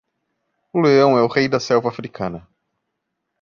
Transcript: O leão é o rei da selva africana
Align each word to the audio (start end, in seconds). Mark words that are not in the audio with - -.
O 0.73 0.81
leão 0.81 1.15
é 1.15 1.21
o 1.21 1.27
rei 1.27 1.47
da 1.47 1.59
selva 1.59 1.89
africana 1.89 2.47